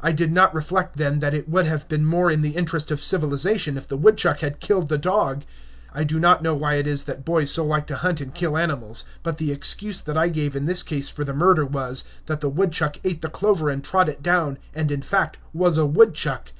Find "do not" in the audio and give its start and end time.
6.04-6.40